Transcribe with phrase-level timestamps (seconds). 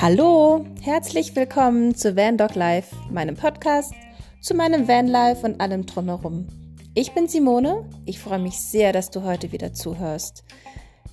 [0.00, 3.92] Hallo, herzlich willkommen zu Van Dog Life, meinem Podcast
[4.40, 6.46] zu meinem Vanlife und allem drumherum.
[6.94, 10.44] Ich bin Simone, ich freue mich sehr, dass du heute wieder zuhörst.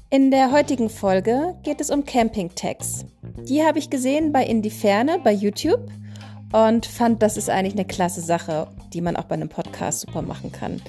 [0.10, 3.06] In der heutigen Folge geht es um Camping-Tags.
[3.50, 5.92] Die habe ich gesehen bei In die Ferne bei YouTube
[6.54, 10.22] und fand, das ist eigentlich eine klasse Sache, die man auch bei einem Podcast super
[10.22, 10.82] machen kann.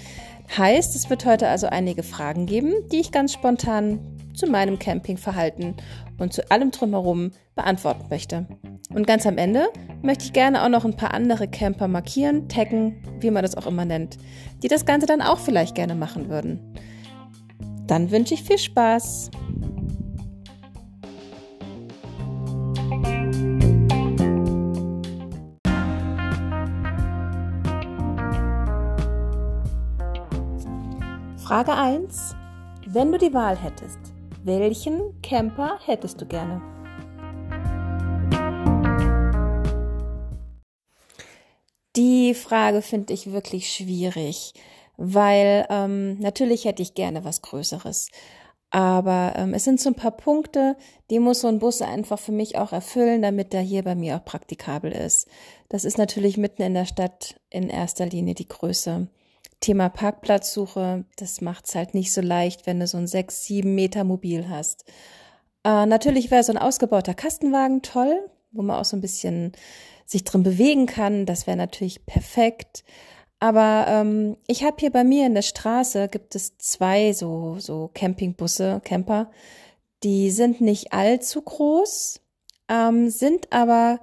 [0.57, 3.99] Heißt, es wird heute also einige Fragen geben, die ich ganz spontan
[4.35, 5.75] zu meinem Campingverhalten
[6.18, 8.46] und zu allem drumherum beantworten möchte.
[8.90, 9.68] Und ganz am Ende
[10.03, 13.67] möchte ich gerne auch noch ein paar andere Camper markieren, taggen, wie man das auch
[13.67, 14.18] immer nennt,
[14.63, 16.61] die das Ganze dann auch vielleicht gerne machen würden.
[17.87, 19.31] Dann wünsche ich viel Spaß.
[31.46, 32.34] Frage 1.
[32.89, 34.00] Wenn du die Wahl hättest,
[34.42, 36.61] welchen Camper hättest du gerne?
[41.95, 44.55] Die Frage finde ich wirklich schwierig,
[44.97, 48.11] weil ähm, natürlich hätte ich gerne was Größeres.
[48.70, 50.77] Aber ähm, es sind so ein paar Punkte,
[51.11, 54.17] die muss so ein Bus einfach für mich auch erfüllen, damit er hier bei mir
[54.17, 55.29] auch praktikabel ist.
[55.69, 59.07] Das ist natürlich mitten in der Stadt in erster Linie die Größe.
[59.61, 64.05] Thema Parkplatzsuche, das macht's halt nicht so leicht, wenn du so ein sechs, sieben Meter
[64.05, 64.85] Mobil hast.
[65.65, 69.53] Äh, natürlich wäre so ein ausgebauter Kastenwagen toll, wo man auch so ein bisschen
[70.05, 71.27] sich drin bewegen kann.
[71.27, 72.85] Das wäre natürlich perfekt.
[73.39, 77.91] Aber ähm, ich habe hier bei mir in der Straße gibt es zwei so so
[77.93, 79.31] Campingbusse, Camper.
[80.03, 82.20] Die sind nicht allzu groß,
[82.69, 84.01] ähm, sind aber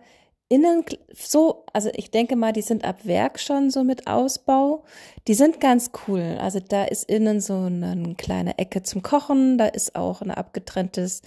[0.50, 4.84] innen so, also ich denke mal, die sind ab Werk schon so mit Ausbau.
[5.28, 6.38] Die sind ganz cool.
[6.40, 11.22] Also da ist innen so eine kleine Ecke zum Kochen, da ist auch eine abgetrenntes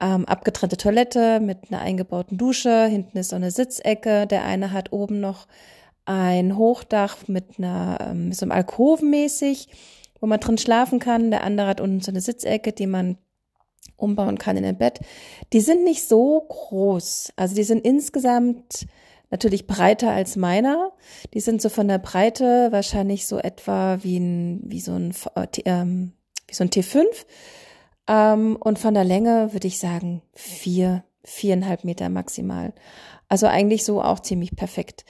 [0.00, 2.86] ähm, abgetrennte Toilette mit einer eingebauten Dusche.
[2.86, 4.26] Hinten ist so eine Sitzecke.
[4.26, 5.46] Der eine hat oben noch
[6.04, 9.68] ein Hochdach mit einer, ähm, so einem Alkoven mäßig,
[10.20, 11.30] wo man drin schlafen kann.
[11.30, 13.18] Der andere hat unten so eine Sitzecke, die man
[13.96, 15.00] umbauen kann in ein Bett.
[15.52, 17.32] Die sind nicht so groß.
[17.36, 18.86] Also die sind insgesamt
[19.30, 20.92] natürlich breiter als meiner.
[21.34, 25.46] Die sind so von der Breite wahrscheinlich so etwa wie ein, wie so ein, äh,
[25.64, 26.12] ähm,
[26.46, 27.04] wie so ein T5
[28.08, 32.72] ähm, und von der Länge würde ich sagen vier, viereinhalb Meter maximal.
[33.28, 35.04] Also eigentlich so auch ziemlich perfekt.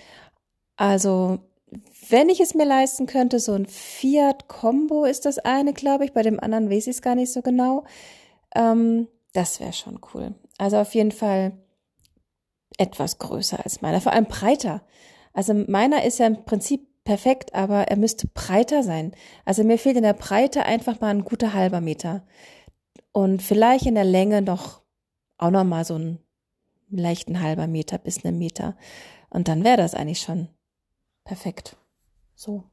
[0.76, 1.38] Also
[2.08, 6.12] wenn ich es mir leisten könnte, so ein Fiat Combo ist das eine, glaube ich.
[6.12, 7.84] Bei dem anderen weiß ich es gar nicht so genau.
[8.56, 10.34] Ähm, das wäre schon cool.
[10.58, 11.52] Also auf jeden Fall
[12.78, 14.82] etwas größer als meiner, vor allem breiter.
[15.32, 19.12] Also meiner ist ja im Prinzip perfekt, aber er müsste breiter sein.
[19.44, 22.26] Also mir fehlt in der Breite einfach mal ein guter halber Meter
[23.12, 24.82] und vielleicht in der Länge noch
[25.38, 26.18] auch noch mal so einen
[26.88, 28.76] leichten halber Meter bis einen Meter
[29.28, 30.48] und dann wäre das eigentlich schon
[31.24, 31.76] perfekt.
[32.34, 32.64] So.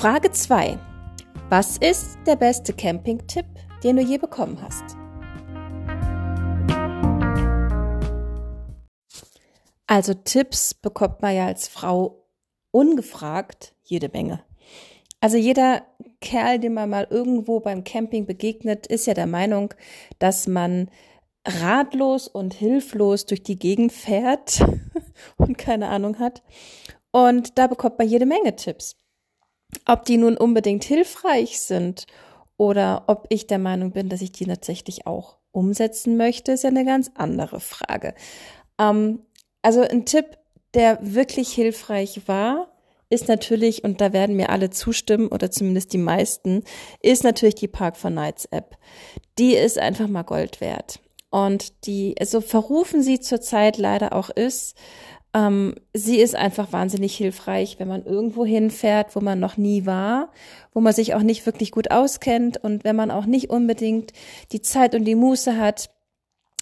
[0.00, 0.78] Frage 2.
[1.50, 3.44] Was ist der beste Campingtipp,
[3.84, 4.96] den du je bekommen hast?
[9.86, 12.24] Also Tipps bekommt man ja als Frau
[12.70, 14.42] ungefragt jede Menge.
[15.20, 15.84] Also jeder
[16.22, 19.74] Kerl, dem man mal irgendwo beim Camping begegnet, ist ja der Meinung,
[20.18, 20.88] dass man
[21.46, 24.64] ratlos und hilflos durch die Gegend fährt
[25.36, 26.42] und keine Ahnung hat.
[27.10, 28.96] Und da bekommt man jede Menge Tipps.
[29.86, 32.06] Ob die nun unbedingt hilfreich sind
[32.56, 36.70] oder ob ich der Meinung bin, dass ich die tatsächlich auch umsetzen möchte, ist ja
[36.70, 38.14] eine ganz andere Frage.
[38.78, 39.20] Ähm,
[39.62, 40.38] also ein Tipp,
[40.74, 42.68] der wirklich hilfreich war,
[43.10, 46.62] ist natürlich, und da werden mir alle zustimmen, oder zumindest die meisten,
[47.02, 48.76] ist natürlich die Park for Nights App.
[49.38, 51.00] Die ist einfach mal Gold wert.
[51.30, 54.76] Und die, so verrufen sie zurzeit leider auch ist,
[55.32, 60.30] ähm, sie ist einfach wahnsinnig hilfreich, wenn man irgendwo hinfährt, wo man noch nie war,
[60.72, 64.12] wo man sich auch nicht wirklich gut auskennt und wenn man auch nicht unbedingt
[64.52, 65.90] die Zeit und die Muße hat,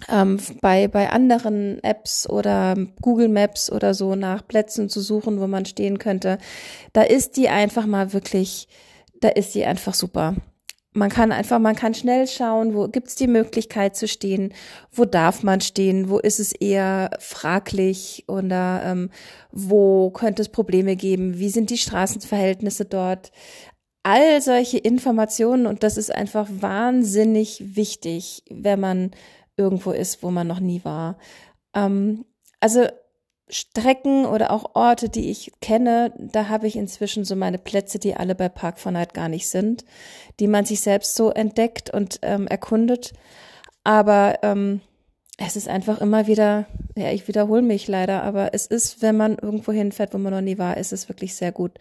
[0.08, 5.46] ähm, bei, bei anderen Apps oder Google Maps oder so nach Plätzen zu suchen, wo
[5.46, 6.38] man stehen könnte,
[6.92, 8.68] da ist die einfach mal wirklich,
[9.20, 10.36] da ist sie einfach super.
[10.94, 14.54] Man kann einfach, man kann schnell schauen, wo gibt's die Möglichkeit zu stehen,
[14.90, 19.10] wo darf man stehen, wo ist es eher fraglich oder ähm,
[19.52, 23.32] wo könnte es Probleme geben, wie sind die Straßenverhältnisse dort.
[24.02, 29.10] All solche Informationen und das ist einfach wahnsinnig wichtig, wenn man
[29.58, 31.18] irgendwo ist, wo man noch nie war.
[31.74, 32.24] Ähm,
[32.60, 32.86] also
[33.50, 38.14] Strecken oder auch Orte, die ich kenne, da habe ich inzwischen so meine Plätze, die
[38.14, 39.84] alle bei Park for Night gar nicht sind,
[40.38, 43.12] die man sich selbst so entdeckt und ähm, erkundet.
[43.84, 44.80] Aber ähm,
[45.38, 46.66] es ist einfach immer wieder,
[46.96, 50.40] ja, ich wiederhole mich leider, aber es ist, wenn man irgendwo hinfährt, wo man noch
[50.40, 51.78] nie war, ist es wirklich sehr gut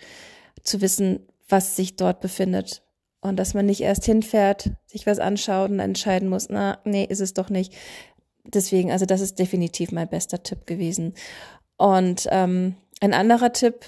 [0.63, 2.83] zu wissen, was sich dort befindet.
[3.19, 7.19] Und dass man nicht erst hinfährt, sich was anschaut und entscheiden muss, na, nee, ist
[7.19, 7.73] es doch nicht.
[8.53, 11.13] Deswegen, also das ist definitiv mein bester Tipp gewesen.
[11.77, 13.85] Und ähm, ein anderer Tipp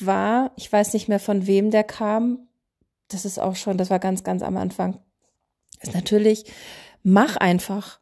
[0.00, 2.48] war, ich weiß nicht mehr von wem der kam,
[3.08, 4.98] das ist auch schon, das war ganz, ganz am Anfang,
[5.80, 6.44] ist natürlich,
[7.02, 8.00] mach einfach,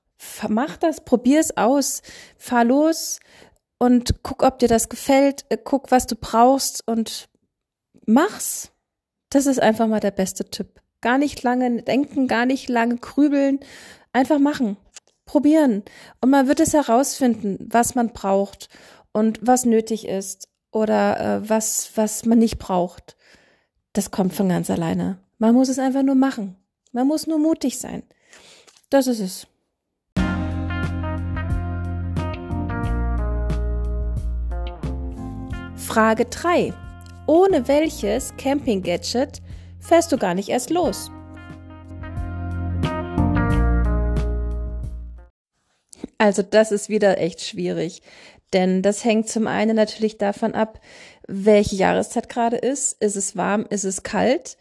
[0.49, 2.03] mach das, probier es aus,
[2.37, 3.21] fahr los
[3.79, 7.29] und guck, ob dir das gefällt, äh, guck, was du brauchst und
[8.07, 8.71] mach's.
[9.31, 10.81] Das ist einfach mal der beste Tipp.
[11.01, 13.61] Gar nicht lange denken, gar nicht lange grübeln,
[14.13, 14.77] einfach machen,
[15.25, 15.83] probieren.
[16.21, 18.69] Und man wird es herausfinden, was man braucht
[19.13, 23.17] und was nötig ist oder äh, was, was man nicht braucht.
[23.93, 25.19] Das kommt von ganz alleine.
[25.39, 26.57] Man muss es einfach nur machen.
[26.93, 28.03] Man muss nur mutig sein.
[28.91, 29.47] Das ist es.
[35.77, 36.73] Frage 3.
[37.27, 39.41] Ohne welches Camping-Gadget
[39.79, 41.11] fährst du gar nicht erst los?
[46.19, 48.03] Also das ist wieder echt schwierig.
[48.53, 50.81] Denn das hängt zum einen natürlich davon ab,
[51.27, 53.01] welche Jahreszeit gerade ist.
[53.03, 53.67] Ist es warm?
[53.69, 54.57] Ist es kalt?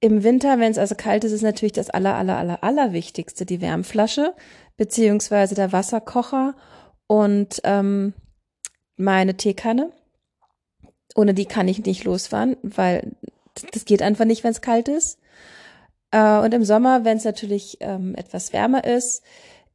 [0.00, 3.46] Im Winter, wenn es also kalt ist, ist natürlich das aller, aller, aller, aller Wichtigste
[3.46, 4.34] die Wärmflasche
[4.76, 6.54] beziehungsweise der Wasserkocher
[7.06, 8.12] und ähm,
[8.96, 9.90] meine Teekanne.
[11.14, 13.16] Ohne die kann ich nicht losfahren, weil
[13.72, 15.18] das geht einfach nicht, wenn es kalt ist.
[16.10, 19.22] Äh, und im Sommer, wenn es natürlich ähm, etwas wärmer ist,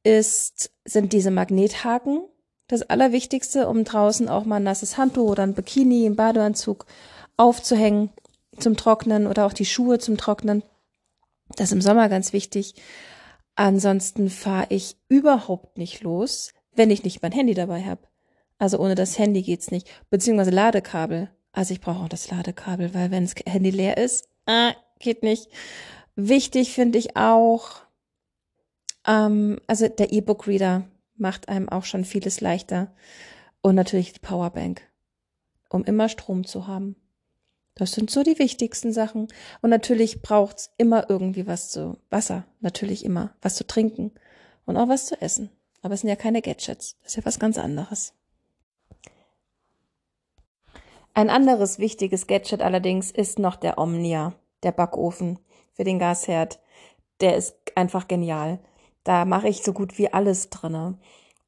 [0.03, 2.23] ist, sind diese Magnethaken
[2.71, 6.85] das Allerwichtigste, um draußen auch mal ein nasses Handtuch oder ein Bikini, einen Badeanzug
[7.35, 8.11] aufzuhängen
[8.57, 10.63] zum Trocknen oder auch die Schuhe zum Trocknen.
[11.57, 12.75] Das ist im Sommer ganz wichtig.
[13.55, 18.01] Ansonsten fahre ich überhaupt nicht los, wenn ich nicht mein Handy dabei habe.
[18.57, 19.89] Also ohne das Handy geht's nicht.
[20.09, 21.29] Beziehungsweise Ladekabel.
[21.51, 25.49] Also ich brauche auch das Ladekabel, weil wenn das Handy leer ist, äh, geht nicht.
[26.15, 27.81] Wichtig finde ich auch,
[29.05, 30.83] ähm, also der E-Book-Reader
[31.15, 32.93] macht einem auch schon vieles leichter.
[33.61, 34.81] Und natürlich die Powerbank,
[35.69, 36.95] um immer Strom zu haben.
[37.75, 39.27] Das sind so die wichtigsten Sachen.
[39.61, 44.11] Und natürlich braucht's immer irgendwie was zu Wasser, natürlich immer, was zu trinken
[44.65, 45.49] und auch was zu essen.
[45.81, 48.13] Aber es sind ja keine Gadgets, das ist ja was ganz anderes.
[51.13, 54.33] Ein anderes wichtiges Gadget allerdings ist noch der Omnia,
[54.63, 55.39] der Backofen
[55.73, 56.59] für den Gasherd.
[57.19, 58.59] Der ist einfach genial.
[59.03, 60.97] Da mache ich so gut wie alles drinne.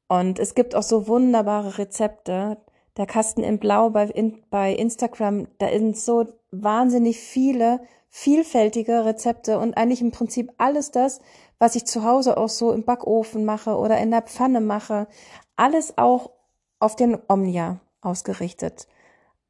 [0.08, 2.58] Und es gibt auch so wunderbare Rezepte.
[2.96, 9.58] Der Kasten in Blau bei, in, bei Instagram, da sind so wahnsinnig viele vielfältige Rezepte
[9.58, 11.20] und eigentlich im Prinzip alles das,
[11.58, 15.08] was ich zu Hause auch so im Backofen mache oder in der Pfanne mache,
[15.56, 16.30] alles auch
[16.78, 18.86] auf den Omnia ausgerichtet.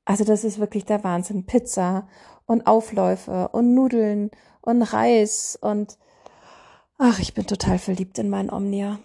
[0.07, 1.45] Also das ist wirklich der Wahnsinn.
[1.45, 2.09] Pizza
[2.47, 4.31] und Aufläufe und Nudeln
[4.63, 5.99] und Reis und
[6.97, 9.01] Ach, ich bin total verliebt in meinen Omnia.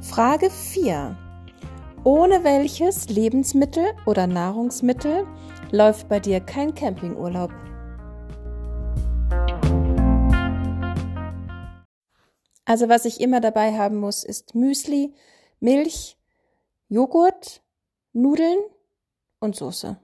[0.00, 1.18] Frage 4.
[2.04, 5.26] Ohne welches Lebensmittel oder Nahrungsmittel
[5.72, 7.50] läuft bei dir kein Campingurlaub?
[12.64, 15.14] Also was ich immer dabei haben muss, ist Müsli,
[15.58, 16.16] Milch,
[16.88, 17.60] Joghurt,
[18.12, 18.58] Nudeln
[19.40, 19.98] und Soße.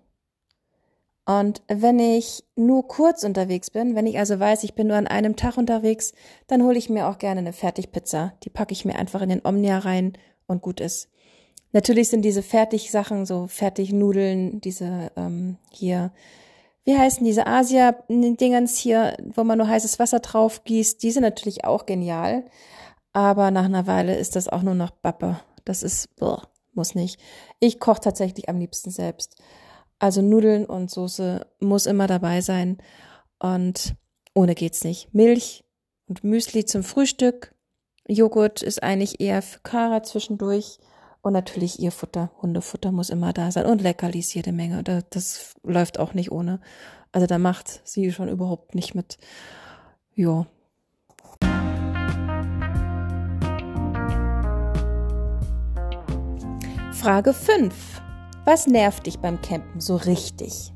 [1.24, 5.06] Und wenn ich nur kurz unterwegs bin, wenn ich also weiß, ich bin nur an
[5.06, 6.12] einem Tag unterwegs,
[6.48, 8.32] dann hole ich mir auch gerne eine Fertigpizza.
[8.42, 10.14] Die packe ich mir einfach in den Omnia rein
[10.46, 11.08] und gut ist.
[11.72, 16.12] Natürlich sind diese Fertigsachen, so Fertignudeln, diese ähm, hier,
[16.84, 21.64] wie heißen diese Asia-Dingens hier, wo man nur heißes Wasser drauf gießt, die sind natürlich
[21.64, 22.44] auch genial.
[23.12, 25.40] Aber nach einer Weile ist das auch nur noch Bappe.
[25.64, 27.20] Das ist, boah, muss nicht.
[27.60, 29.36] Ich koche tatsächlich am liebsten selbst.
[30.02, 32.78] Also Nudeln und Soße muss immer dabei sein.
[33.38, 33.94] Und
[34.34, 35.14] ohne geht's nicht.
[35.14, 35.62] Milch
[36.08, 37.54] und Müsli zum Frühstück.
[38.08, 40.80] Joghurt ist eigentlich eher für Kara zwischendurch.
[41.20, 43.64] Und natürlich ihr Futter, Hundefutter muss immer da sein.
[43.64, 44.82] Und Leckerlis jede Menge.
[44.82, 46.58] Das, läuft auch nicht ohne.
[47.12, 49.18] Also da macht sie schon überhaupt nicht mit.
[50.16, 50.46] Jo.
[56.90, 58.02] Frage 5.
[58.44, 60.72] Was nervt dich beim Campen so richtig?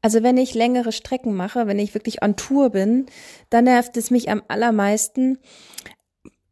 [0.00, 3.06] Also wenn ich längere Strecken mache, wenn ich wirklich on Tour bin,
[3.50, 5.38] dann nervt es mich am allermeisten,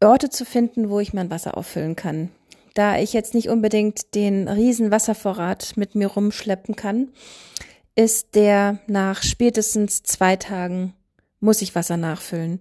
[0.03, 2.29] Orte zu finden, wo ich mein Wasser auffüllen kann.
[2.73, 7.07] Da ich jetzt nicht unbedingt den riesen Wasservorrat mit mir rumschleppen kann,
[7.95, 10.93] ist der nach spätestens zwei Tagen
[11.39, 12.59] muss ich Wasser nachfüllen.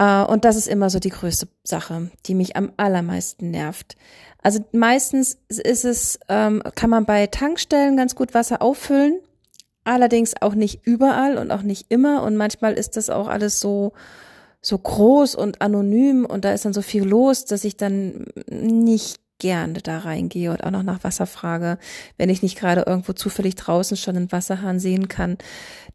[0.00, 3.96] Uh, und das ist immer so die größte Sache, die mich am allermeisten nervt.
[4.40, 9.18] Also meistens ist es, ähm, kann man bei Tankstellen ganz gut Wasser auffüllen,
[9.82, 12.22] allerdings auch nicht überall und auch nicht immer.
[12.22, 13.92] Und manchmal ist das auch alles so
[14.60, 19.20] so groß und anonym und da ist dann so viel los, dass ich dann nicht
[19.38, 21.78] gerne da reingehe und auch noch nach Wasser frage,
[22.16, 25.38] wenn ich nicht gerade irgendwo zufällig draußen schon einen Wasserhahn sehen kann.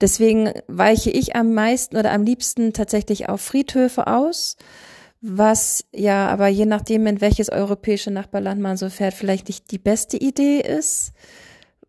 [0.02, 4.58] Deswegen weiche ich am meisten oder am liebsten tatsächlich auf Friedhöfe aus,
[5.22, 9.80] was ja aber je nachdem, in welches europäische Nachbarland man so fährt, vielleicht nicht die
[9.80, 11.14] beste Idee ist.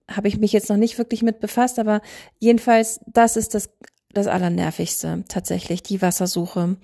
[0.08, 2.00] Habe ich mich jetzt noch nicht wirklich mit befasst, aber
[2.38, 3.70] jedenfalls, das ist das
[4.14, 6.76] das Allernervigste tatsächlich, die Wassersuche.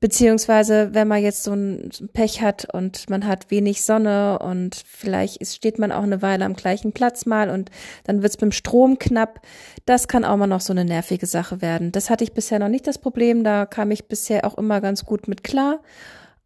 [0.00, 5.46] Beziehungsweise, wenn man jetzt so ein Pech hat und man hat wenig Sonne und vielleicht
[5.46, 7.70] steht man auch eine Weile am gleichen Platz mal und
[8.04, 9.40] dann wird's dem Strom knapp.
[9.86, 11.92] Das kann auch mal noch so eine nervige Sache werden.
[11.92, 15.04] Das hatte ich bisher noch nicht das Problem, da kam ich bisher auch immer ganz
[15.04, 15.80] gut mit klar.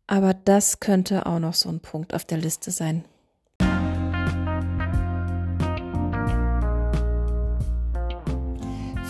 [0.06, 3.04] Aber das könnte auch noch so ein Punkt auf der Liste sein.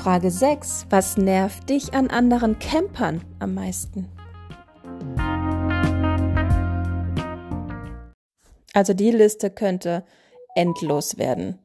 [0.07, 0.87] Frage 6.
[0.89, 4.07] Was nervt dich an anderen Campern am meisten?
[8.73, 10.05] Also die Liste könnte
[10.55, 11.59] endlos werden.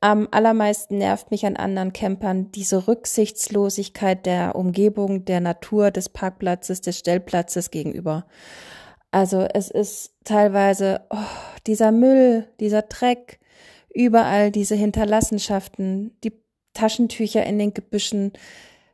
[0.00, 6.80] Am allermeisten nervt mich an anderen Campern diese Rücksichtslosigkeit der Umgebung, der Natur, des Parkplatzes,
[6.80, 8.26] des Stellplatzes gegenüber.
[9.12, 11.18] Also es ist teilweise oh,
[11.68, 13.38] dieser Müll, dieser Dreck,
[13.94, 16.39] überall diese Hinterlassenschaften, die
[16.74, 18.32] Taschentücher in den Gebüschen.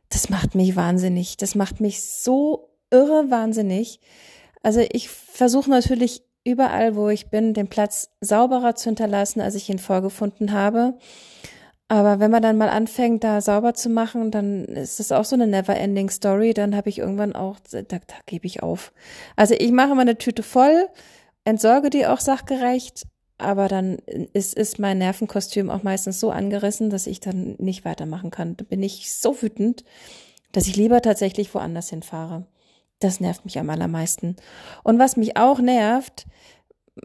[0.09, 1.37] Das macht mich wahnsinnig.
[1.37, 3.99] Das macht mich so irre wahnsinnig.
[4.63, 9.69] Also ich versuche natürlich überall, wo ich bin, den Platz sauberer zu hinterlassen, als ich
[9.69, 10.97] ihn vorgefunden habe.
[11.89, 15.35] Aber wenn man dann mal anfängt, da sauber zu machen, dann ist das auch so
[15.35, 16.53] eine never-ending Story.
[16.53, 18.91] Dann habe ich irgendwann auch, da, da gebe ich auf.
[19.35, 20.87] Also ich mache meine Tüte voll,
[21.45, 23.03] entsorge die auch sachgerecht,
[23.37, 23.97] aber dann
[24.33, 28.57] ist, ist mein Nervenkostüm auch meistens so angerissen, dass ich dann nicht weitermachen kann.
[28.57, 29.83] Da bin ich so wütend,
[30.51, 32.47] dass ich lieber tatsächlich woanders hinfahre.
[32.99, 34.37] Das nervt mich am allermeisten.
[34.83, 36.25] Und was mich auch nervt,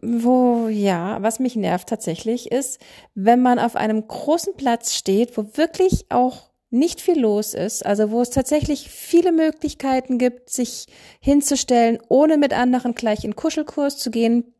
[0.01, 2.79] wo, ja, was mich nervt tatsächlich ist,
[3.13, 8.09] wenn man auf einem großen Platz steht, wo wirklich auch nicht viel los ist, also
[8.09, 10.87] wo es tatsächlich viele Möglichkeiten gibt, sich
[11.19, 14.55] hinzustellen, ohne mit anderen gleich in Kuschelkurs zu gehen,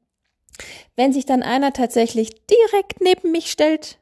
[0.96, 4.00] wenn sich dann einer tatsächlich direkt neben mich stellt,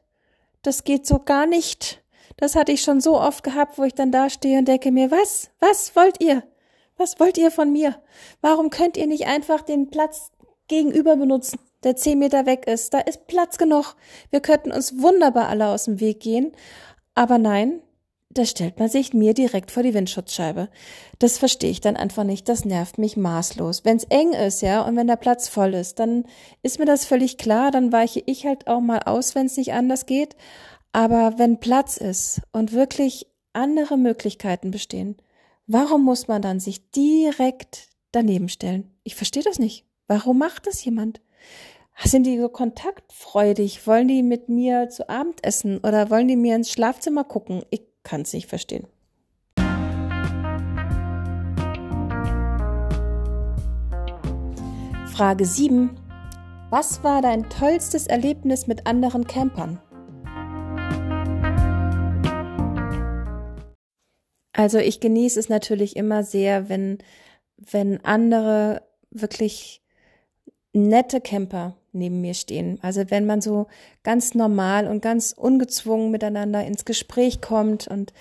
[0.62, 2.02] das geht so gar nicht.
[2.36, 5.10] Das hatte ich schon so oft gehabt, wo ich dann da stehe und denke mir,
[5.10, 6.42] was, was wollt ihr?
[6.96, 8.00] Was wollt ihr von mir?
[8.40, 10.30] Warum könnt ihr nicht einfach den Platz
[10.68, 12.94] gegenüber benutzen, der zehn Meter weg ist?
[12.94, 13.94] Da ist Platz genug.
[14.30, 16.52] Wir könnten uns wunderbar alle aus dem Weg gehen.
[17.14, 17.82] Aber nein,
[18.34, 20.68] da stellt man sich mir direkt vor die Windschutzscheibe.
[21.18, 22.48] Das verstehe ich dann einfach nicht.
[22.48, 23.84] Das nervt mich maßlos.
[23.84, 26.24] Wenn es eng ist, ja, und wenn der Platz voll ist, dann
[26.62, 27.70] ist mir das völlig klar.
[27.70, 30.36] Dann weiche ich halt auch mal aus, wenn es nicht anders geht.
[30.92, 35.16] Aber wenn Platz ist und wirklich andere Möglichkeiten bestehen,
[35.66, 38.90] warum muss man dann sich direkt daneben stellen?
[39.04, 39.86] Ich verstehe das nicht.
[40.06, 41.20] Warum macht das jemand?
[42.02, 43.86] Sind die so kontaktfreudig?
[43.86, 47.64] Wollen die mit mir zu Abend essen oder wollen die mir ins Schlafzimmer gucken?
[47.70, 48.86] Ich kann es nicht verstehen.
[55.12, 55.90] Frage 7.
[56.70, 59.78] Was war dein tollstes Erlebnis mit anderen Campern?
[64.54, 66.98] Also ich genieße es natürlich immer sehr, wenn,
[67.56, 69.81] wenn andere wirklich
[70.72, 72.78] nette Camper neben mir stehen.
[72.82, 73.66] Also wenn man so
[74.02, 78.12] ganz normal und ganz ungezwungen miteinander ins Gespräch kommt und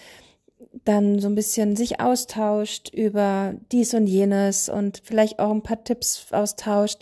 [0.84, 5.84] dann so ein bisschen sich austauscht über dies und jenes und vielleicht auch ein paar
[5.84, 7.00] Tipps austauscht,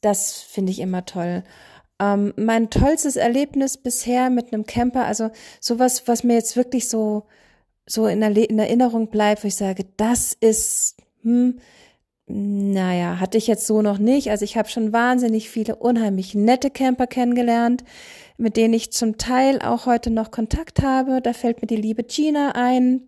[0.00, 1.42] das finde ich immer toll.
[2.00, 5.30] Ähm, mein tollstes Erlebnis bisher mit einem Camper, also
[5.60, 7.24] sowas, was mir jetzt wirklich so
[7.90, 11.58] so in, in Erinnerung bleibt, wo ich sage, das ist hm,
[12.28, 14.30] naja, hatte ich jetzt so noch nicht.
[14.30, 17.84] Also ich habe schon wahnsinnig viele unheimlich nette Camper kennengelernt,
[18.36, 21.20] mit denen ich zum Teil auch heute noch Kontakt habe.
[21.22, 23.02] Da fällt mir die liebe Gina ein.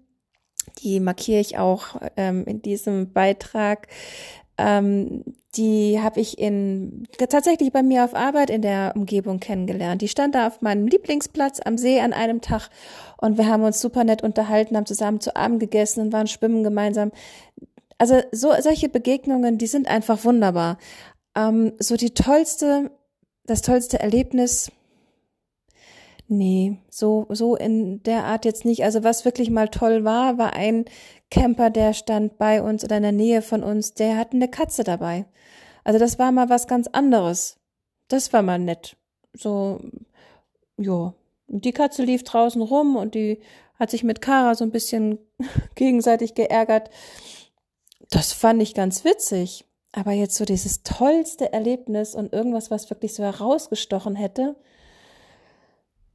[0.82, 3.88] Die markiere ich auch ähm, in diesem Beitrag.
[4.58, 5.24] ähm,
[5.56, 10.00] die habe ich in tatsächlich bei mir auf Arbeit in der Umgebung kennengelernt.
[10.00, 12.70] Die stand da auf meinem Lieblingsplatz am See an einem Tag
[13.16, 16.62] und wir haben uns super nett unterhalten, haben zusammen zu Abend gegessen und waren schwimmen
[16.62, 17.10] gemeinsam.
[18.00, 20.78] Also so solche Begegnungen, die sind einfach wunderbar.
[21.36, 22.90] Ähm, so die tollste,
[23.44, 24.72] das tollste Erlebnis.
[26.26, 28.84] Nee, so, so in der Art jetzt nicht.
[28.84, 30.86] Also was wirklich mal toll war, war ein
[31.30, 34.82] Camper, der stand bei uns oder in der Nähe von uns, der hatte eine Katze
[34.82, 35.26] dabei.
[35.84, 37.58] Also das war mal was ganz anderes.
[38.08, 38.96] Das war mal nett.
[39.34, 39.78] So,
[40.78, 41.12] ja.
[41.48, 43.40] Die Katze lief draußen rum und die
[43.78, 45.18] hat sich mit Kara so ein bisschen
[45.74, 46.88] gegenseitig geärgert.
[48.10, 49.64] Das fand ich ganz witzig.
[49.92, 54.56] Aber jetzt so dieses tollste Erlebnis und irgendwas, was wirklich so herausgestochen hätte,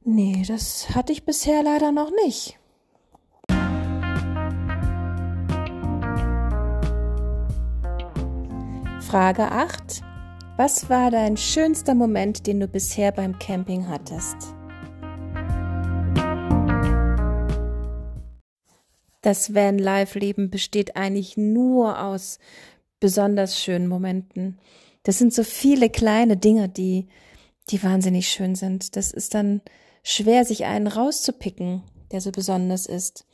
[0.02, 2.58] nee, das hatte ich bisher leider noch nicht.
[9.00, 10.02] Frage 8.
[10.56, 14.55] Was war dein schönster Moment, den du bisher beim Camping hattest?
[19.26, 22.38] Das Van-Life-Leben besteht eigentlich nur aus
[23.00, 24.58] besonders schönen Momenten.
[25.02, 27.08] Das sind so viele kleine Dinge, die,
[27.70, 28.94] die wahnsinnig schön sind.
[28.94, 29.62] Das ist dann
[30.04, 33.26] schwer, sich einen rauszupicken, der so besonders ist.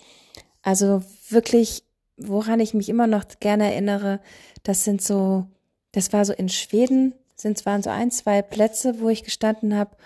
[0.62, 1.84] Also wirklich,
[2.16, 4.20] woran ich mich immer noch gerne erinnere,
[4.62, 5.46] das sind so
[5.92, 9.96] das war so in Schweden, sind waren so ein, zwei Plätze, wo ich gestanden habe.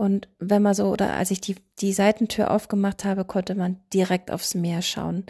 [0.00, 4.30] Und wenn man so, oder als ich die, die Seitentür aufgemacht habe, konnte man direkt
[4.30, 5.26] aufs Meer schauen.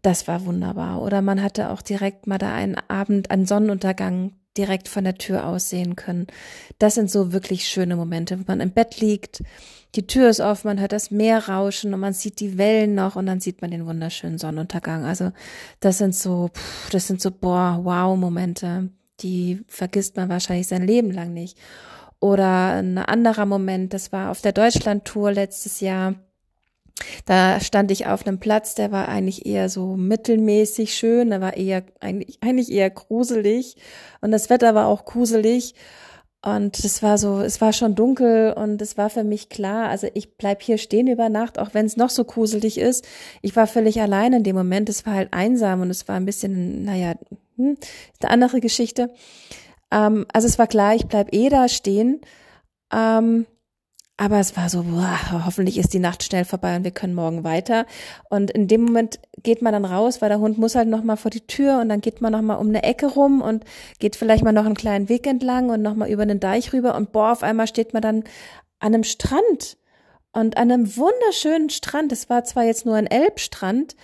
[0.00, 1.02] Das war wunderbar.
[1.02, 5.46] Oder man hatte auch direkt mal da einen Abend, einen Sonnenuntergang direkt von der Tür
[5.46, 6.26] aus sehen können.
[6.78, 9.42] Das sind so wirklich schöne Momente, wo man im Bett liegt,
[9.94, 13.14] die Tür ist offen, man hört das Meer rauschen und man sieht die Wellen noch
[13.16, 15.04] und dann sieht man den wunderschönen Sonnenuntergang.
[15.04, 15.32] Also
[15.80, 16.48] das sind so,
[16.92, 18.88] das sind so, boah, wow Momente
[19.20, 21.58] die vergisst man wahrscheinlich sein Leben lang nicht.
[22.20, 26.14] Oder ein anderer Moment, das war auf der Deutschlandtour letztes Jahr.
[27.26, 31.56] Da stand ich auf einem Platz, der war eigentlich eher so mittelmäßig schön, der war
[31.56, 33.76] eher eigentlich, eigentlich eher gruselig
[34.20, 35.74] und das Wetter war auch gruselig
[36.42, 40.08] und es war so, es war schon dunkel und es war für mich klar, also
[40.14, 43.06] ich bleib hier stehen über Nacht, auch wenn es noch so gruselig ist.
[43.42, 46.26] Ich war völlig allein in dem Moment, es war halt einsam und es war ein
[46.26, 47.14] bisschen, naja,
[47.56, 47.76] hm,
[48.20, 49.10] eine andere Geschichte.
[49.90, 52.20] Ähm, also es war klar, ich bleib eh da stehen.
[52.92, 53.46] Ähm,
[54.20, 57.44] aber es war so, boah, hoffentlich ist die Nacht schnell vorbei und wir können morgen
[57.44, 57.86] weiter.
[58.28, 61.14] Und in dem Moment geht man dann raus, weil der Hund muss halt noch mal
[61.14, 63.64] vor die Tür und dann geht man noch mal um eine Ecke rum und
[64.00, 66.96] geht vielleicht mal noch einen kleinen Weg entlang und noch mal über einen Deich rüber
[66.96, 68.24] und boah, auf einmal steht man dann
[68.80, 69.76] an einem Strand
[70.32, 72.10] und an einem wunderschönen Strand.
[72.10, 73.94] Es war zwar jetzt nur ein Elbstrand,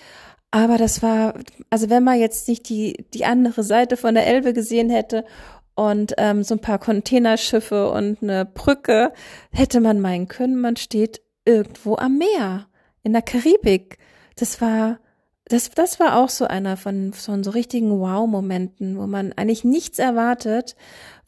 [0.53, 1.35] aber das war,
[1.71, 5.25] also wenn man jetzt nicht die, die andere Seite von der Elbe gesehen hätte
[5.75, 9.13] und ähm, so ein paar Containerschiffe und eine Brücke,
[9.51, 12.67] hätte man meinen können, man steht irgendwo am Meer,
[13.03, 13.99] in der Karibik.
[14.37, 14.99] Das war,
[15.47, 19.99] das, das war auch so einer von, von so richtigen Wow-Momenten, wo man eigentlich nichts
[19.99, 20.77] erwartet,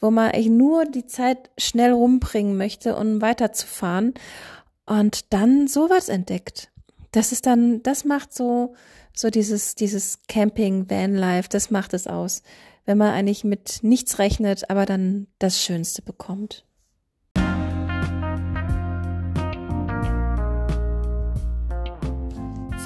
[0.00, 4.14] wo man eigentlich nur die Zeit schnell rumbringen möchte, um weiterzufahren
[4.86, 6.70] und dann sowas entdeckt.
[7.12, 8.74] Das ist dann, das macht so,
[9.14, 12.42] so dieses, dieses Camping, Vanlife, das macht es aus,
[12.86, 16.64] wenn man eigentlich mit nichts rechnet, aber dann das Schönste bekommt.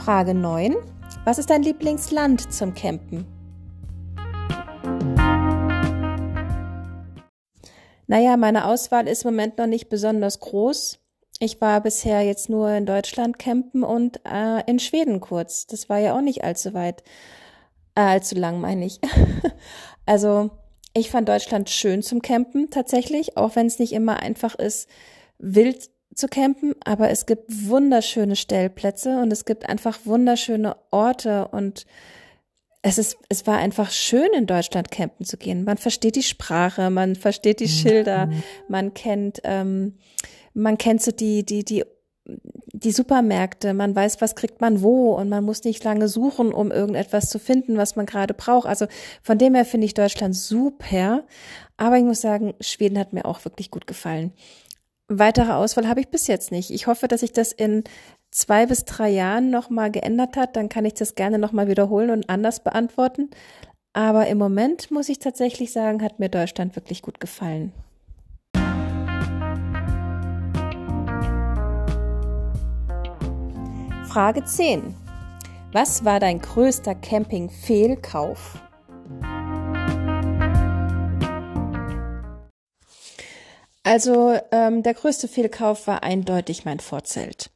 [0.02, 0.74] Frage 9.
[1.24, 3.26] Was ist dein Lieblingsland zum Campen?
[8.06, 10.98] Naja, meine Auswahl ist im Moment noch nicht besonders groß.
[11.38, 15.66] Ich war bisher jetzt nur in Deutschland campen und äh, in Schweden kurz.
[15.66, 17.04] Das war ja auch nicht allzu weit,
[18.00, 19.00] äh, allzu lang, meine ich.
[20.06, 20.50] also
[20.94, 24.88] ich fand Deutschland schön zum Campen tatsächlich, auch wenn es nicht immer einfach ist,
[25.38, 31.86] wild zu campen, aber es gibt wunderschöne Stellplätze und es gibt einfach wunderschöne Orte und
[32.82, 35.64] es ist, es war einfach schön in Deutschland campen zu gehen.
[35.64, 38.42] Man versteht die Sprache, man versteht die Schilder, mhm.
[38.68, 39.98] man kennt ähm,
[40.54, 41.84] man kennt so die, die, die,
[42.82, 46.70] die Supermärkte, man weiß, was kriegt man wo und man muss nicht lange suchen, um
[46.70, 48.66] irgendetwas zu finden, was man gerade braucht.
[48.66, 48.86] Also
[49.22, 51.24] von dem her finde ich Deutschland super.
[51.76, 54.32] Aber ich muss sagen, Schweden hat mir auch wirklich gut gefallen.
[55.08, 56.70] Weitere Auswahl habe ich bis jetzt nicht.
[56.70, 57.84] Ich hoffe, dass sich das in
[58.30, 60.56] zwei bis drei Jahren nochmal geändert hat.
[60.56, 63.30] Dann kann ich das gerne nochmal wiederholen und anders beantworten.
[63.92, 67.72] Aber im Moment muss ich tatsächlich sagen, hat mir Deutschland wirklich gut gefallen.
[74.10, 74.96] Frage 10.
[75.70, 78.58] Was war dein größter Camping-Fehlkauf?
[83.84, 87.52] Also ähm, der größte Fehlkauf war eindeutig mein Vorzelt.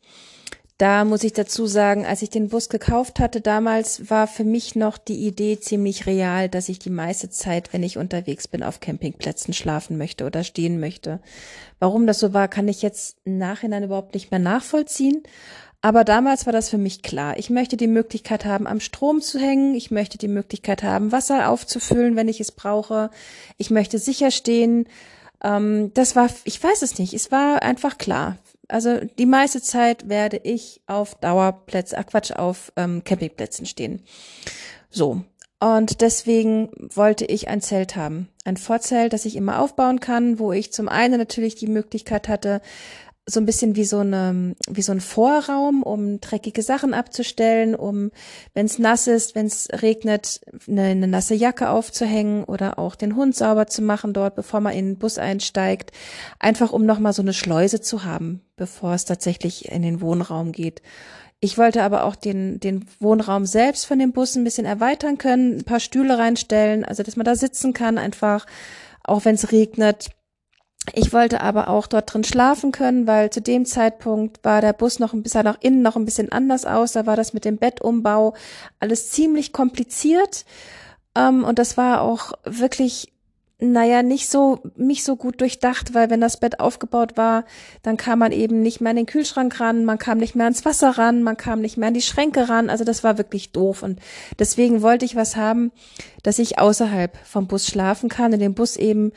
[0.78, 4.76] Da muss ich dazu sagen, als ich den Bus gekauft hatte damals, war für mich
[4.76, 8.78] noch die Idee ziemlich real, dass ich die meiste Zeit, wenn ich unterwegs bin, auf
[8.78, 11.20] Campingplätzen schlafen möchte oder stehen möchte.
[11.80, 15.22] Warum das so war, kann ich jetzt im Nachhinein überhaupt nicht mehr nachvollziehen.
[15.84, 17.38] Aber damals war das für mich klar.
[17.38, 19.74] Ich möchte die Möglichkeit haben, am Strom zu hängen.
[19.74, 23.10] Ich möchte die Möglichkeit haben, Wasser aufzufüllen, wenn ich es brauche.
[23.58, 24.88] Ich möchte sicher stehen.
[25.42, 27.12] Ähm, das war, ich weiß es nicht.
[27.12, 28.38] Es war einfach klar.
[28.66, 34.00] Also die meiste Zeit werde ich auf Dauerplätzen, ach Quatsch, auf ähm, Campingplätzen stehen.
[34.88, 35.22] So.
[35.60, 38.28] Und deswegen wollte ich ein Zelt haben.
[38.46, 42.62] Ein Vorzelt, das ich immer aufbauen kann, wo ich zum einen natürlich die Möglichkeit hatte,
[43.26, 48.10] so ein bisschen wie so eine wie so ein Vorraum, um dreckige Sachen abzustellen, um
[48.52, 53.16] wenn es nass ist, wenn es regnet, eine, eine, nasse Jacke aufzuhängen oder auch den
[53.16, 55.92] Hund sauber zu machen dort, bevor man in den Bus einsteigt,
[56.38, 60.52] einfach um noch mal so eine Schleuse zu haben, bevor es tatsächlich in den Wohnraum
[60.52, 60.82] geht.
[61.40, 65.58] Ich wollte aber auch den den Wohnraum selbst von dem Bus ein bisschen erweitern können,
[65.58, 68.46] ein paar Stühle reinstellen, also dass man da sitzen kann, einfach
[69.02, 70.10] auch wenn es regnet
[70.92, 74.98] ich wollte aber auch dort drin schlafen können, weil zu dem Zeitpunkt war der Bus
[74.98, 76.92] noch ein bisschen nach innen noch ein bisschen anders aus.
[76.92, 78.34] Da war das mit dem Bettumbau
[78.80, 80.44] alles ziemlich kompliziert.
[81.14, 83.12] Ähm, und das war auch wirklich,
[83.58, 87.44] naja, nicht so, nicht so gut durchdacht, weil wenn das Bett aufgebaut war,
[87.82, 90.66] dann kam man eben nicht mehr an den Kühlschrank ran, man kam nicht mehr ans
[90.66, 92.68] Wasser ran, man kam nicht mehr an die Schränke ran.
[92.68, 93.82] Also das war wirklich doof.
[93.82, 94.00] Und
[94.38, 95.72] deswegen wollte ich was haben,
[96.22, 99.12] dass ich außerhalb vom Bus schlafen kann, in dem Bus eben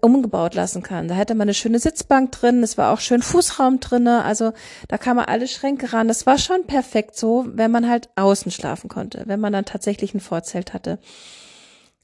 [0.00, 1.08] umgebaut lassen kann.
[1.08, 4.52] Da hätte man eine schöne Sitzbank drin, es war auch schön Fußraum drinne, also
[4.88, 6.08] da kam man alle Schränke ran.
[6.08, 10.14] Das war schon perfekt so, wenn man halt außen schlafen konnte, wenn man dann tatsächlich
[10.14, 10.98] ein Vorzelt hatte.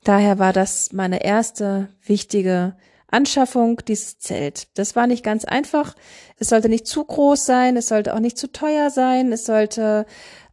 [0.03, 2.77] Daher war das meine erste wichtige
[3.09, 4.69] Anschaffung, dieses Zelt.
[4.75, 5.95] Das war nicht ganz einfach.
[6.39, 10.07] Es sollte nicht zu groß sein, es sollte auch nicht zu teuer sein, es sollte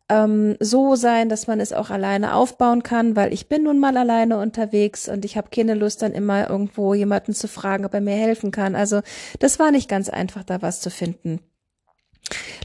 [0.09, 3.97] ähm, so sein, dass man es auch alleine aufbauen kann, weil ich bin nun mal
[3.97, 8.01] alleine unterwegs und ich habe keine Lust, dann immer irgendwo jemanden zu fragen, ob er
[8.01, 8.75] mir helfen kann.
[8.75, 9.01] Also
[9.39, 11.39] das war nicht ganz einfach, da was zu finden.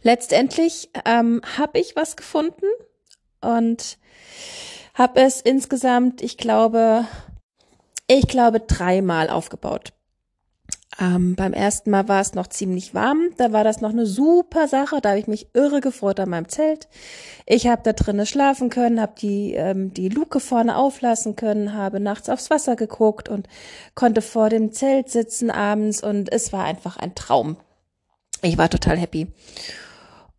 [0.02, 2.66] Letztendlich ähm, habe ich was gefunden
[3.40, 3.98] und
[4.94, 7.06] habe es insgesamt, ich glaube,
[8.08, 9.92] ich glaube, dreimal aufgebaut.
[11.00, 13.30] Ähm, beim ersten Mal war es noch ziemlich warm.
[13.36, 15.00] Da war das noch eine super Sache.
[15.00, 16.88] Da habe ich mich irre gefreut an meinem Zelt.
[17.46, 22.00] Ich habe da drinnen schlafen können, habe die ähm, die Luke vorne auflassen können, habe
[22.00, 23.48] nachts aufs Wasser geguckt und
[23.94, 27.56] konnte vor dem Zelt sitzen abends und es war einfach ein Traum.
[28.42, 29.28] Ich war total happy.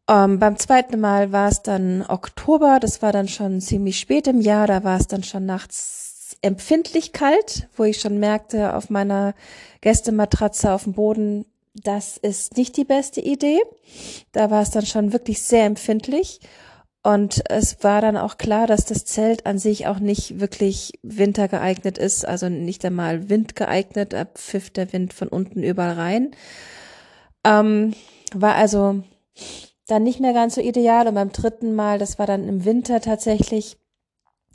[0.10, 2.80] Ähm, beim zweiten Mal war es dann Oktober.
[2.82, 4.68] Das war dann schon ziemlich spät im Jahr.
[4.68, 9.34] Da war es dann schon nachts empfindlich kalt, wo ich schon merkte auf meiner
[9.82, 13.60] Gästematratze auf dem Boden, das ist nicht die beste Idee.
[14.32, 16.40] Da war es dann schon wirklich sehr empfindlich.
[17.02, 21.98] Und es war dann auch klar, dass das Zelt an sich auch nicht wirklich wintergeeignet
[21.98, 26.32] ist, also nicht einmal windgeeignet, da pfiff der Wind von unten überall rein.
[27.46, 27.94] Ähm,
[28.34, 29.02] war also
[29.88, 31.08] dann nicht mehr ganz so ideal.
[31.08, 33.78] Und beim dritten Mal, das war dann im Winter tatsächlich,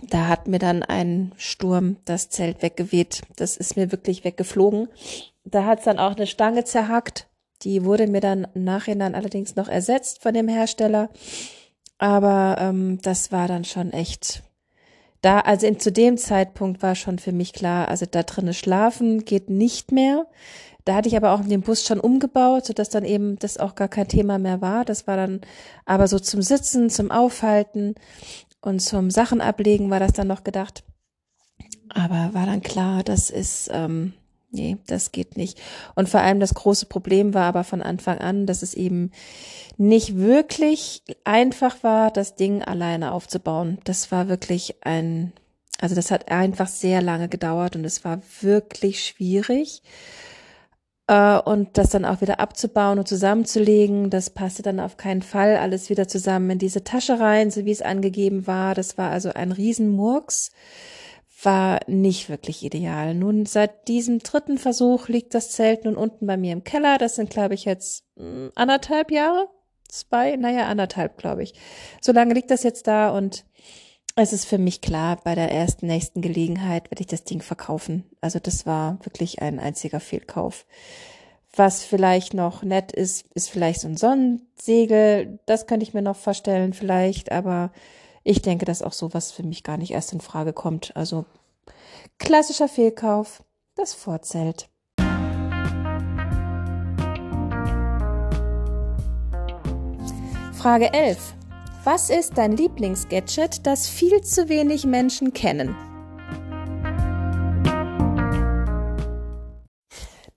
[0.03, 3.23] da hat mir dann ein Sturm das Zelt weggeweht.
[3.37, 4.89] Das ist mir wirklich weggeflogen.
[5.45, 7.29] Da hat es dann auch eine Stange zerhackt.
[7.63, 11.11] Die wurde mir dann im Nachhinein allerdings noch ersetzt von dem Hersteller.
[11.99, 14.43] Aber ähm, das war dann schon echt.
[15.23, 19.25] Da, also in, zu dem Zeitpunkt war schon für mich klar, also da drinnen schlafen
[19.25, 20.27] geht nicht mehr.
[20.85, 23.89] Da hatte ich aber auch den Bus schon umgebaut, sodass dann eben das auch gar
[23.89, 24.85] kein Thema mehr war.
[24.85, 25.41] Das war dann
[25.87, 27.95] aber so zum Sitzen, zum Aufhalten.
[28.64, 30.85] Und zum Sachen ablegen war das dann noch gedacht.
[31.90, 34.14] Aber war dann klar, das ist, ähm,
[34.50, 35.61] nee, das geht nicht.
[35.94, 39.11] Und vor allem das große Problem war aber von Anfang an, dass es eben
[39.77, 43.79] nicht wirklich einfach war, das Ding alleine aufzubauen.
[43.85, 45.35] Das war wirklich ein,
[45.79, 49.83] also das hat einfach sehr lange gedauert und es war wirklich schwierig.
[51.07, 55.57] Äh, und das dann auch wieder abzubauen und zusammenzulegen, das passte dann auf keinen Fall
[55.57, 58.75] alles wieder zusammen in diese Tasche rein, so wie es angegeben war.
[58.75, 60.51] Das war also ein Riesenmurks,
[61.43, 63.14] war nicht wirklich ideal.
[63.14, 66.97] Nun, seit diesem dritten Versuch liegt das Zelt nun unten bei mir im Keller.
[66.97, 69.49] Das sind, glaube ich, jetzt hm, anderthalb Jahre.
[69.88, 71.55] Zwei, naja, anderthalb, glaube ich.
[72.01, 73.45] So lange liegt das jetzt da und
[74.16, 78.05] es ist für mich klar, bei der ersten nächsten Gelegenheit werde ich das Ding verkaufen.
[78.20, 80.66] Also das war wirklich ein einziger Fehlkauf.
[81.57, 85.40] Was vielleicht noch nett ist, ist vielleicht so ein Sonnensegel.
[85.46, 87.72] Das könnte ich mir noch vorstellen vielleicht, aber
[88.22, 90.96] ich denke, dass auch sowas für mich gar nicht erst in Frage kommt.
[90.96, 91.27] Also
[92.18, 93.42] klassischer Fehlkauf,
[93.74, 94.68] das Vorzelt.
[100.53, 101.35] Frage 11.
[101.85, 105.77] Was ist dein Lieblingsgadget, das viel zu wenig Menschen kennen?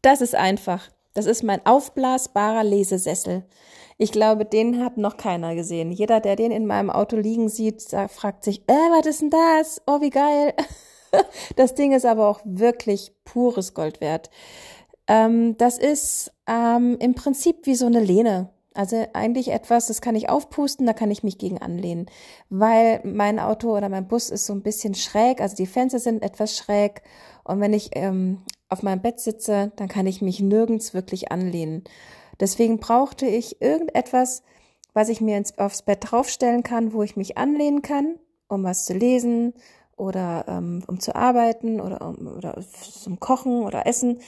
[0.02, 0.90] Das ist einfach.
[1.14, 3.46] Das ist mein aufblasbarer Lesesessel.
[3.98, 5.94] Ich glaube, den hat noch keiner gesehen.
[5.94, 9.82] Jeder, der den in meinem Auto liegen sieht, fragt sich, äh, was ist denn das?
[9.88, 10.54] Oh, wie geil.
[11.56, 14.30] Das Ding ist aber auch wirklich pures Gold wert.
[15.08, 18.50] Ähm, das ist ähm, im Prinzip wie so eine Lehne.
[18.78, 22.06] Also eigentlich etwas, das kann ich aufpusten, da kann ich mich gegen anlehnen,
[22.52, 26.22] weil mein Auto oder mein Bus ist so ein bisschen schräg, also die Fenster sind
[26.22, 27.02] etwas schräg
[27.44, 31.86] und wenn ich ähm, auf meinem Bett sitze, dann kann ich mich nirgends wirklich anlehnen.
[32.40, 34.44] Deswegen brauchte ich irgendetwas,
[34.94, 38.86] was ich mir ins, aufs Bett draufstellen kann, wo ich mich anlehnen kann, um was
[38.86, 39.56] zu lesen
[39.96, 44.20] oder ähm, um zu arbeiten oder, um, oder zum Kochen oder Essen.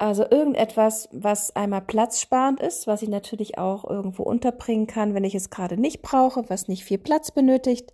[0.00, 5.34] Also irgendetwas, was einmal platzsparend ist, was ich natürlich auch irgendwo unterbringen kann, wenn ich
[5.34, 7.92] es gerade nicht brauche, was nicht viel Platz benötigt,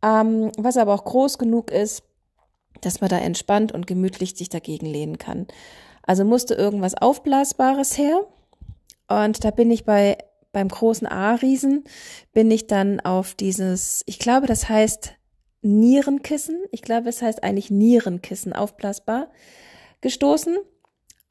[0.00, 2.04] ähm, was aber auch groß genug ist,
[2.82, 5.48] dass man da entspannt und gemütlich sich dagegen lehnen kann.
[6.04, 8.20] Also musste irgendwas Aufblasbares her.
[9.08, 10.16] Und da bin ich bei
[10.52, 11.82] beim großen A-Riesen
[12.32, 15.14] bin ich dann auf dieses, ich glaube, das heißt
[15.62, 16.62] Nierenkissen.
[16.70, 19.30] Ich glaube, es heißt eigentlich Nierenkissen, aufblasbar,
[20.00, 20.58] gestoßen.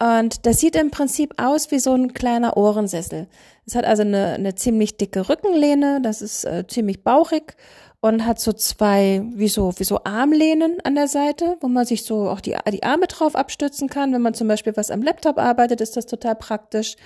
[0.03, 3.27] Und das sieht im Prinzip aus wie so ein kleiner Ohrensessel.
[3.65, 7.55] Es hat also eine, eine ziemlich dicke Rückenlehne, das ist äh, ziemlich bauchig
[8.01, 12.03] und hat so zwei, wie so, wie so Armlehnen an der Seite, wo man sich
[12.03, 14.11] so auch die, die Arme drauf abstützen kann.
[14.11, 16.97] Wenn man zum Beispiel was am Laptop arbeitet, ist das total praktisch.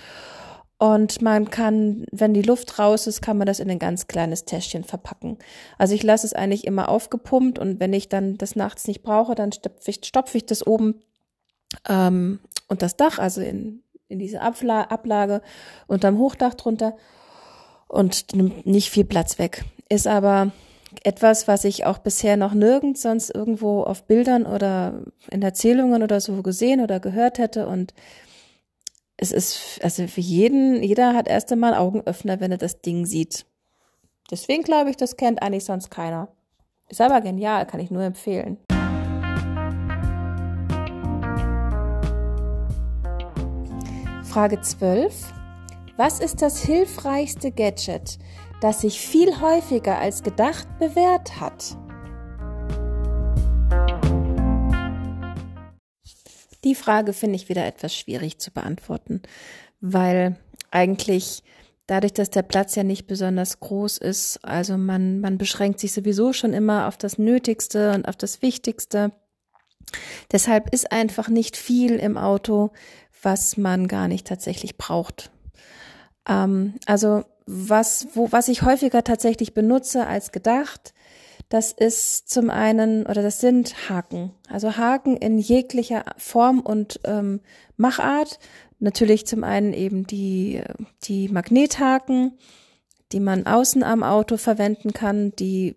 [0.79, 4.45] Und man kann, wenn die Luft raus ist, kann man das in ein ganz kleines
[4.45, 5.37] Täschchen verpacken.
[5.77, 9.35] Also ich lasse es eigentlich immer aufgepumpt und wenn ich dann das nachts nicht brauche,
[9.35, 10.95] dann stopfe ich, stopfe ich das oben
[11.87, 15.41] ähm, und das Dach, also in, in diese Abla Ablage
[15.87, 16.95] unterm Hochdach drunter
[17.87, 19.63] und nimmt nicht viel Platz weg.
[19.89, 20.51] Ist aber
[21.03, 26.21] etwas, was ich auch bisher noch nirgends sonst irgendwo auf Bildern oder in Erzählungen oder
[26.21, 27.93] so gesehen oder gehört hätte und
[29.17, 33.45] es ist, also für jeden, jeder hat erst einmal Augenöffner, wenn er das Ding sieht.
[34.29, 36.27] Deswegen glaube ich, das kennt eigentlich sonst keiner.
[36.87, 38.57] Ist aber genial, kann ich nur empfehlen.
[44.37, 45.33] Frage 12.
[45.95, 48.19] Was ist das hilfreichste Gadget,
[48.61, 51.75] das sich viel häufiger als gedacht bewährt hat.
[56.63, 59.23] Die Frage finde ich wieder etwas schwierig zu beantworten,
[59.81, 60.35] weil
[60.69, 61.41] eigentlich
[61.87, 66.31] dadurch, dass der Platz ja nicht besonders groß ist, also man, man beschränkt sich sowieso
[66.31, 69.13] schon immer auf das Nötigste und auf das Wichtigste.
[70.31, 72.71] Deshalb ist einfach nicht viel im Auto,
[73.21, 75.31] was man gar nicht tatsächlich braucht.
[76.27, 80.93] Ähm, also was, wo, was ich häufiger tatsächlich benutze als gedacht,
[81.49, 84.31] das ist zum einen oder das sind Haken.
[84.49, 87.39] Also Haken in jeglicher Form und ähm,
[87.77, 88.39] Machart.
[88.79, 90.61] Natürlich zum einen eben die,
[91.03, 92.37] die Magnethaken,
[93.13, 95.75] die man außen am Auto verwenden kann, die,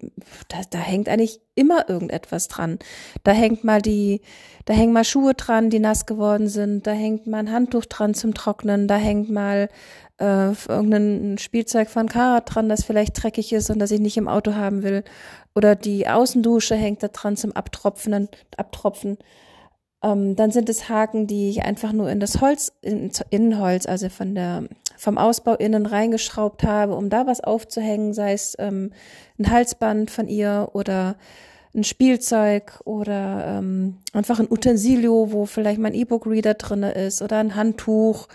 [0.48, 2.78] da, da hängt eigentlich immer irgendetwas dran.
[3.22, 4.22] Da hängt mal die,
[4.64, 8.14] da hängen mal Schuhe dran, die nass geworden sind, da hängt mal ein Handtuch dran
[8.14, 9.68] zum Trocknen, da hängt mal
[10.18, 14.28] äh, irgendein Spielzeug von Karat dran, das vielleicht dreckig ist und das ich nicht im
[14.28, 15.04] Auto haben will.
[15.54, 18.28] Oder die Außendusche hängt da dran zum Abtropfen.
[18.56, 19.18] Abtropfen.
[20.02, 24.08] Ähm, dann sind es Haken, die ich einfach nur in das Holz, ins Innenholz, also
[24.08, 24.64] von der,
[24.96, 28.92] vom Ausbau innen reingeschraubt habe, um da was aufzuhängen, sei es ähm,
[29.38, 31.16] ein Halsband von ihr oder
[31.74, 37.54] ein Spielzeug oder ähm, einfach ein Utensilio, wo vielleicht mein E-Book-Reader drinne ist oder ein
[37.54, 38.26] Handtuch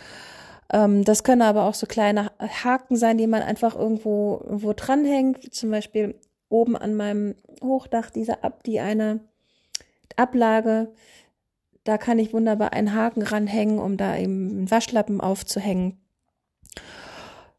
[0.71, 5.54] ähm, das können aber auch so kleine Haken sein, die man einfach irgendwo, irgendwo dranhängt.
[5.54, 6.15] Zum Beispiel
[6.49, 9.19] oben an meinem Hochdach, diese Ab, die eine
[10.15, 10.91] Ablage.
[11.86, 15.98] Da kann ich wunderbar einen Haken ranhängen, um da eben einen Waschlappen aufzuhängen.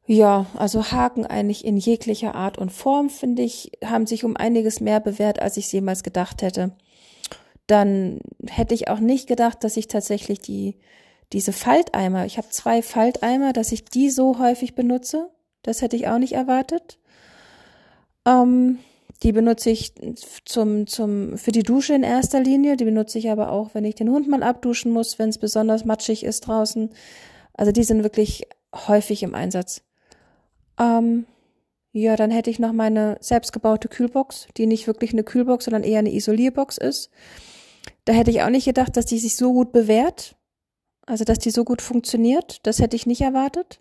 [0.05, 4.81] Ja, also Haken eigentlich in jeglicher Art und Form, finde ich, haben sich um einiges
[4.81, 6.73] mehr bewährt, als ich jemals gedacht hätte.
[7.67, 10.77] Dann hätte ich auch nicht gedacht, dass ich tatsächlich die
[11.33, 15.31] diese Falteimer, ich habe zwei Falteimer, dass ich die so häufig benutze,
[15.62, 16.99] das hätte ich auch nicht erwartet.
[18.25, 18.79] Ähm,
[19.22, 19.94] die benutze ich
[20.44, 22.76] zum, zum, für die Dusche in erster Linie.
[22.76, 25.85] Die benutze ich aber auch, wenn ich den Hund mal abduschen muss, wenn es besonders
[25.85, 26.90] matschig ist draußen.
[27.55, 29.83] Also die sind wirklich häufig im Einsatz.
[30.79, 31.24] Ähm,
[31.92, 36.00] ja, dann hätte ich noch meine selbstgebaute Kühlbox, die nicht wirklich eine Kühlbox, sondern eher
[36.00, 37.11] eine Isolierbox ist.
[38.05, 40.37] Da hätte ich auch nicht gedacht, dass die sich so gut bewährt.
[41.07, 43.81] Also, dass die so gut funktioniert, das hätte ich nicht erwartet.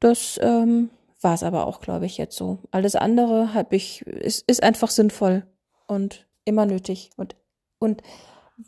[0.00, 0.88] Das ähm,
[1.22, 2.58] war es aber auch, glaube ich, jetzt so.
[2.70, 5.46] Alles andere habe ich, ist, ist einfach sinnvoll
[5.86, 7.36] und immer nötig und,
[7.78, 8.02] und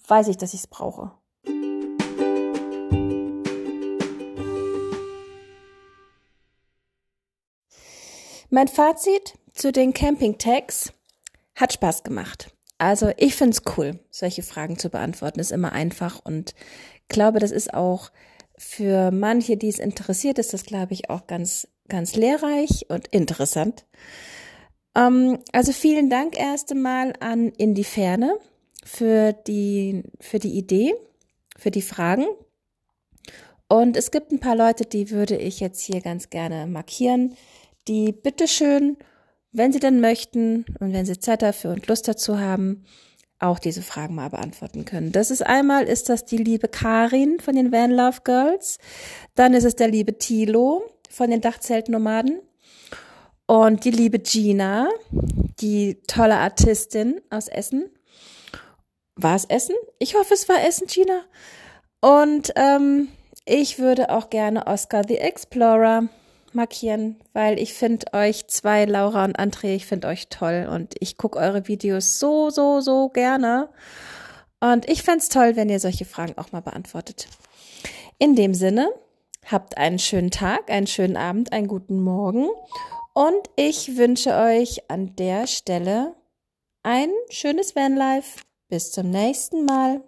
[0.07, 1.13] weiß ich, dass ich es brauche.
[8.51, 10.93] Mein Fazit zu den Camping-Tags
[11.57, 12.55] hat Spaß gemacht.
[12.79, 15.41] Also ich finde es cool, solche Fragen zu beantworten.
[15.41, 16.55] Ist immer einfach und
[17.09, 18.11] glaube, das ist auch
[18.57, 23.85] für manche, die es interessiert, ist das, glaube ich, auch ganz, ganz lehrreich und interessant.
[24.95, 28.39] Ähm, also vielen Dank erst einmal an In die Ferne
[28.85, 30.95] für die, für die Idee,
[31.57, 32.27] für die Fragen.
[33.69, 37.35] Und es gibt ein paar Leute, die würde ich jetzt hier ganz gerne markieren,
[37.89, 38.97] die bitteschön,
[39.53, 42.85] wenn sie denn möchten und wenn sie Zeit dafür und Lust dazu haben,
[43.39, 45.13] auch diese Fragen mal beantworten können.
[45.13, 48.79] Das ist einmal, ist das die liebe Karin von den Van Love Girls.
[49.35, 50.83] Dann ist es der liebe Thilo
[51.15, 52.41] von den Dachzeltnomaden.
[53.47, 54.89] Und die liebe Gina,
[55.61, 57.91] die tolle Artistin aus Essen.
[59.17, 59.77] War es Essen?
[59.99, 61.21] Ich hoffe, es war Essen, Gina.
[62.01, 63.09] Und ähm,
[63.45, 66.09] ich würde auch gerne Oscar the Explorer
[66.53, 71.17] markieren, weil ich finde euch zwei, Laura und André, ich finde euch toll und ich
[71.17, 73.69] gucke eure Videos so, so, so gerne.
[74.61, 77.29] Und ich fände toll, wenn ihr solche Fragen auch mal beantwortet.
[78.19, 78.91] In dem Sinne,
[79.51, 82.49] habt einen schönen Tag, einen schönen Abend, einen guten Morgen
[83.15, 86.15] und ich wünsche euch an der Stelle
[86.83, 88.41] ein schönes Vanlife.
[88.69, 90.03] Bis zum nächsten Mal.